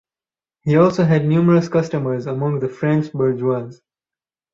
[0.61, 3.81] He also had numerous customers among the French bourgeoisie.